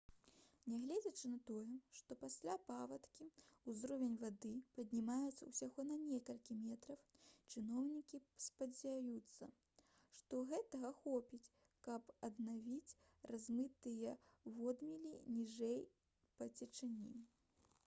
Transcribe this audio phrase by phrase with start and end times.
[0.73, 3.25] нягледзячы на тое што пасля паводкі
[3.73, 7.03] ўзровень вады паднімецца ўсяго на некалькі метраў
[7.55, 9.49] чыноўнікі спадзяюцца
[10.21, 11.41] што гэтага хопіць
[11.89, 12.97] каб аднавіць
[13.35, 14.15] размытыя
[14.57, 15.79] водмелі ніжэй
[16.41, 17.23] па цячэнні